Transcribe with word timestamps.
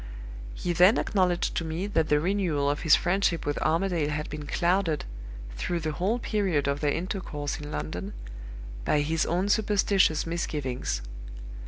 "He 0.55 0.73
then 0.73 0.97
acknowledged 0.97 1.53
to 1.57 1.63
me 1.63 1.85
that 1.85 2.09
the 2.09 2.19
renewal 2.19 2.71
of 2.71 2.79
his 2.79 2.95
friendship 2.95 3.45
with 3.45 3.59
Armadale 3.59 4.09
had 4.09 4.31
been 4.31 4.47
clouded, 4.47 5.05
through 5.55 5.79
the 5.81 5.91
whole 5.91 6.17
period 6.17 6.67
of 6.67 6.79
their 6.79 6.89
intercourse 6.91 7.59
in 7.59 7.71
London, 7.71 8.13
by 8.83 9.01
his 9.01 9.27
own 9.27 9.47
superstitious 9.47 10.25
misgivings. 10.25 11.03